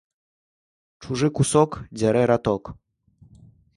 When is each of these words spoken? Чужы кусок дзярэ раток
Чужы 1.03 1.29
кусок 1.39 1.77
дзярэ 1.99 2.23
раток 2.33 2.63